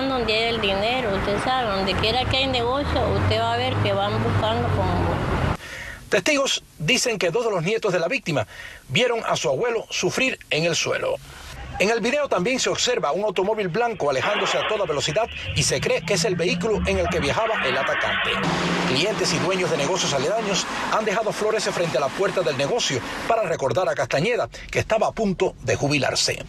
donde 0.10 0.50
el 0.50 0.62
dinero, 0.62 1.16
usted 1.16 1.38
sabe, 1.44 1.70
donde 1.70 1.94
quiera 1.96 2.26
que 2.26 2.38
hay 2.38 2.48
negocio, 2.48 3.08
usted 3.16 3.40
va 3.40 3.54
a 3.54 3.58
ver 3.58 3.74
que 3.84 3.94
van 3.94 4.12
buscando 4.24 4.68
como... 4.70 5.14
Testigos 6.10 6.64
dicen 6.78 7.18
que 7.18 7.32
dos 7.32 7.46
de 7.46 7.52
los 7.52 7.64
nietos 7.64 7.92
de 7.92 8.00
la 8.00 8.08
víctima 8.08 8.46
vieron 8.90 9.22
a 9.26 9.36
su 9.36 9.50
abuelo 9.50 9.86
sufrir 9.90 10.38
en 10.50 10.66
el 10.66 10.76
suelo. 10.76 11.16
En 11.80 11.90
el 11.90 12.02
video 12.02 12.30
también 12.30 12.60
se 12.60 12.70
observa 12.70 13.12
un 13.14 13.24
automóvil 13.24 13.68
blanco 13.68 14.12
alejándose 14.12 14.60
a 14.60 14.68
toda 14.68 14.86
velocidad 14.86 15.28
y 15.56 15.64
se 15.64 15.82
cree 15.82 16.06
que 16.06 16.14
es 16.14 16.24
el 16.26 16.36
vehículo 16.36 16.82
en 16.86 17.00
el 17.00 17.10
que 17.10 17.20
viajaba 17.20 17.66
el 17.66 17.76
atacante. 17.76 18.30
Clientes 18.90 19.34
y 19.34 19.40
dueños 19.40 19.72
de 19.72 19.78
negocios 19.78 20.14
aledaños 20.14 20.68
han 20.92 21.04
dejado 21.04 21.32
flores 21.32 21.64
frente 21.72 21.98
a 21.98 22.02
la 22.02 22.10
puerta 22.10 22.42
del 22.42 22.58
negocio 22.58 23.02
para 23.28 23.42
recordar 23.44 23.90
a 23.90 23.96
Castañeda 23.96 24.50
que 24.70 24.80
estaba 24.80 25.08
a 25.08 25.12
punto 25.14 25.56
de 25.64 25.76
jubilarse. 25.76 26.44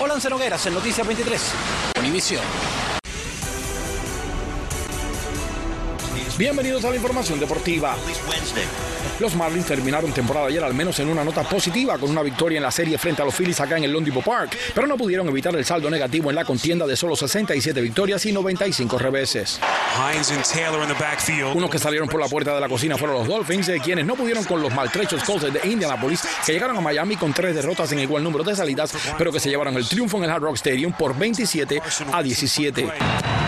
Hola, 0.00 0.14
Nogueras 0.30 0.64
en 0.66 0.74
Noticias 0.74 1.04
23, 1.04 1.42
Univisión. 1.98 2.44
Bienvenidos 6.38 6.82
a 6.86 6.90
la 6.90 6.96
información 6.96 7.38
deportiva. 7.38 7.94
Los 9.20 9.36
Marlins 9.36 9.66
terminaron 9.66 10.12
temporada 10.12 10.46
ayer 10.46 10.64
al 10.64 10.72
menos 10.72 10.98
en 10.98 11.08
una 11.08 11.22
nota 11.22 11.42
positiva 11.42 11.98
con 11.98 12.10
una 12.10 12.22
victoria 12.22 12.56
en 12.56 12.62
la 12.62 12.70
serie 12.70 12.96
frente 12.96 13.20
a 13.20 13.24
los 13.26 13.34
Phillies 13.34 13.60
acá 13.60 13.76
en 13.76 13.84
el 13.84 13.92
Lone 13.92 14.10
Park, 14.24 14.56
pero 14.74 14.86
no 14.86 14.96
pudieron 14.96 15.28
evitar 15.28 15.54
el 15.54 15.64
saldo 15.64 15.90
negativo 15.90 16.30
en 16.30 16.36
la 16.36 16.44
contienda 16.44 16.86
de 16.86 16.96
solo 16.96 17.16
67 17.16 17.78
victorias 17.82 18.24
y 18.24 18.32
95 18.32 18.98
reveses. 18.98 19.60
Unos 21.54 21.70
que 21.70 21.78
salieron 21.78 22.08
por 22.08 22.18
la 22.18 22.28
puerta 22.28 22.54
de 22.54 22.60
la 22.60 22.68
cocina 22.68 22.96
fueron 22.96 23.18
los 23.18 23.28
Dolphins, 23.28 23.66
de 23.66 23.78
quienes 23.80 24.06
no 24.06 24.16
pudieron 24.16 24.44
con 24.44 24.62
los 24.62 24.72
maltrechos 24.74 25.22
Colts 25.24 25.52
de 25.52 25.68
Indianapolis, 25.68 26.22
que 26.46 26.52
llegaron 26.52 26.76
a 26.78 26.80
Miami 26.80 27.16
con 27.16 27.34
tres 27.34 27.54
derrotas 27.54 27.92
en 27.92 27.98
igual 28.00 28.24
número 28.24 28.42
de 28.42 28.56
salidas, 28.56 28.94
pero 29.18 29.30
que 29.30 29.38
se 29.38 29.50
llevaron 29.50 29.76
el 29.76 29.86
triunfo 29.86 30.16
en 30.16 30.24
el 30.24 30.30
Hard 30.30 30.42
Rock 30.42 30.56
Stadium 30.56 30.92
por 30.92 31.16
27 31.16 31.82
a 32.10 32.22
17. 32.22 33.41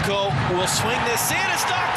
Falco 0.00 0.30
will 0.54 0.66
swing 0.66 0.98
this 1.04 1.30
in. 1.30 1.50
It's 1.52 1.68
not 1.68 1.89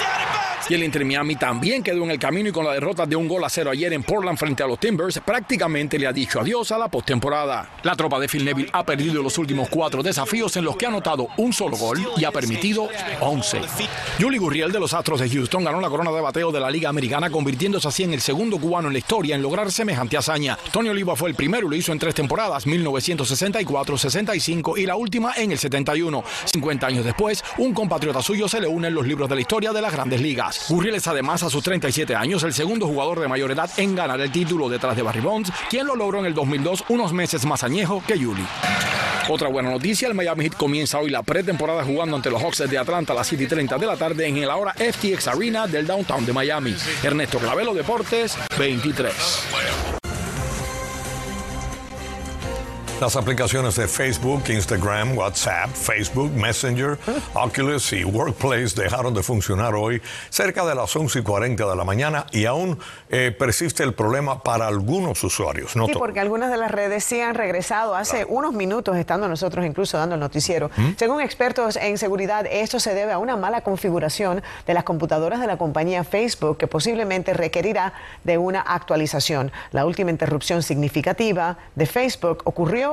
Y 0.69 0.75
el 0.75 0.83
Inter 0.83 1.03
Miami 1.03 1.35
también 1.35 1.83
quedó 1.83 2.03
en 2.03 2.11
el 2.11 2.19
camino 2.19 2.49
y 2.49 2.51
con 2.51 2.65
la 2.65 2.73
derrota 2.73 3.05
de 3.05 3.15
un 3.15 3.27
gol 3.27 3.43
a 3.43 3.49
cero 3.49 3.71
ayer 3.71 3.91
en 3.91 4.03
Portland 4.03 4.37
frente 4.37 4.63
a 4.63 4.67
los 4.67 4.79
Timbers, 4.79 5.19
prácticamente 5.25 5.99
le 5.99 6.07
ha 6.07 6.13
dicho 6.13 6.39
adiós 6.39 6.71
a 6.71 6.77
la 6.77 6.87
postemporada. 6.87 7.69
La 7.83 7.95
tropa 7.95 8.19
de 8.19 8.27
Phil 8.29 8.45
Neville 8.45 8.69
ha 8.71 8.85
perdido 8.85 9.21
los 9.21 9.37
últimos 9.37 9.67
cuatro 9.69 10.01
desafíos 10.01 10.55
en 10.55 10.63
los 10.63 10.77
que 10.77 10.85
ha 10.85 10.89
anotado 10.89 11.27
un 11.37 11.51
solo 11.51 11.75
gol 11.75 11.99
y 12.15 12.23
ha 12.23 12.31
permitido 12.31 12.87
11. 13.19 13.61
Julie 14.19 14.39
Gurriel 14.39 14.71
de 14.71 14.79
los 14.79 14.93
Astros 14.93 15.19
de 15.19 15.29
Houston 15.29 15.65
ganó 15.65 15.81
la 15.81 15.89
corona 15.89 16.11
de 16.11 16.21
bateo 16.21 16.51
de 16.51 16.59
la 16.61 16.71
Liga 16.71 16.89
Americana, 16.89 17.29
convirtiéndose 17.29 17.87
así 17.87 18.03
en 18.03 18.13
el 18.13 18.21
segundo 18.21 18.57
cubano 18.57 18.87
en 18.87 18.93
la 18.93 18.99
historia 18.99 19.35
en 19.35 19.41
lograr 19.41 19.71
semejante 19.71 20.15
hazaña. 20.15 20.57
Tony 20.71 20.89
Oliva 20.89 21.15
fue 21.15 21.29
el 21.29 21.35
primero 21.35 21.67
y 21.67 21.69
lo 21.71 21.75
hizo 21.75 21.91
en 21.91 21.99
tres 21.99 22.15
temporadas, 22.15 22.65
1964, 22.65 23.97
65 23.97 24.77
y 24.77 24.85
la 24.85 24.95
última 24.95 25.33
en 25.35 25.51
el 25.51 25.57
71. 25.57 26.23
50 26.45 26.87
años 26.87 27.05
después, 27.05 27.43
un 27.57 27.73
compatriota 27.73 28.21
suyo 28.21 28.47
se 28.47 28.61
le 28.61 28.67
une 28.67 28.87
en 28.87 28.93
los 28.93 29.05
libros 29.05 29.27
de 29.27 29.35
la 29.35 29.41
historia 29.41 29.73
de 29.73 29.81
las 29.81 29.91
grandes 29.91 30.21
ligas. 30.21 30.52
Gurriel 30.69 30.95
es 30.95 31.07
además 31.07 31.43
a 31.43 31.49
sus 31.49 31.63
37 31.63 32.15
años 32.15 32.43
el 32.43 32.53
segundo 32.53 32.87
jugador 32.87 33.19
de 33.19 33.27
mayor 33.27 33.51
edad 33.51 33.69
en 33.77 33.95
ganar 33.95 34.19
el 34.21 34.31
título 34.31 34.69
detrás 34.69 34.95
de 34.95 35.01
Barry 35.01 35.21
Bonds, 35.21 35.51
quien 35.69 35.87
lo 35.87 35.95
logró 35.95 36.19
en 36.19 36.25
el 36.25 36.33
2002 36.33 36.85
unos 36.89 37.13
meses 37.13 37.45
más 37.45 37.63
añejo 37.63 38.03
que 38.05 38.17
Yuli. 38.17 38.45
Otra 39.29 39.47
buena 39.47 39.69
noticia, 39.69 40.07
el 40.09 40.13
Miami 40.13 40.43
Heat 40.45 40.57
comienza 40.57 40.99
hoy 40.99 41.09
la 41.09 41.23
pretemporada 41.23 41.83
jugando 41.83 42.17
ante 42.17 42.29
los 42.29 42.41
Hawks 42.41 42.69
de 42.69 42.77
Atlanta 42.77 43.13
a 43.13 43.15
las 43.15 43.27
7 43.27 43.43
y 43.45 43.47
30 43.47 43.77
de 43.77 43.85
la 43.85 43.95
tarde 43.95 44.27
en 44.27 44.37
el 44.37 44.49
ahora 44.49 44.73
FTX 44.73 45.29
Arena 45.29 45.65
del 45.65 45.87
downtown 45.87 46.25
de 46.25 46.33
Miami. 46.33 46.75
Ernesto 47.03 47.39
Clavelo, 47.39 47.73
Deportes 47.73 48.37
23. 48.57 49.92
Las 53.03 53.17
aplicaciones 53.17 53.75
de 53.75 53.85
Facebook, 53.85 54.43
Instagram, 54.47 55.17
WhatsApp, 55.17 55.69
Facebook, 55.73 56.31
Messenger, 56.31 56.97
Oculus 57.33 57.91
y 57.91 58.05
Workplace 58.05 58.81
dejaron 58.81 59.13
de 59.13 59.21
funcionar 59.21 59.75
hoy 59.75 60.01
cerca 60.29 60.65
de 60.65 60.73
las 60.73 60.95
11 60.95 61.19
y 61.19 61.21
40 61.21 61.69
de 61.69 61.75
la 61.75 61.83
mañana 61.83 62.27
y 62.31 62.45
aún 62.45 62.79
eh, 63.09 63.35
persiste 63.37 63.83
el 63.83 63.93
problema 63.93 64.41
para 64.41 64.67
algunos 64.67 65.21
usuarios. 65.21 65.73
sí, 65.73 65.91
porque 65.97 66.21
algunas 66.21 66.49
de 66.49 66.55
las 66.55 66.71
redes 66.71 67.03
sí 67.03 67.19
han 67.19 67.35
regresado 67.35 67.93
hace 67.93 68.23
unos 68.23 68.53
minutos, 68.53 68.95
estando 68.95 69.27
nosotros 69.27 69.65
incluso 69.65 69.97
dando 69.97 70.15
el 70.15 70.21
noticiero. 70.21 70.71
¿Mm? 70.77 70.91
Según 70.95 71.19
expertos 71.19 71.75
en 71.75 71.97
seguridad, 71.97 72.45
esto 72.49 72.79
se 72.79 72.93
debe 72.93 73.11
a 73.11 73.17
una 73.17 73.35
mala 73.35 73.59
configuración 73.63 74.41
de 74.65 74.73
las 74.73 74.85
computadoras 74.85 75.41
de 75.41 75.47
la 75.47 75.57
compañía 75.57 76.05
Facebook 76.05 76.55
que 76.57 76.67
posiblemente 76.67 77.33
requerirá 77.33 77.91
de 78.23 78.37
una 78.37 78.61
actualización. 78.61 79.51
La 79.73 79.85
última 79.85 80.09
interrupción 80.09 80.63
significativa 80.63 81.57
de 81.75 81.85
Facebook 81.85 82.43
ocurrió 82.45 82.92